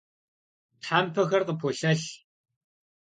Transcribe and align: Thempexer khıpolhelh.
Thempexer 0.85 1.41
khıpolhelh. 1.47 2.09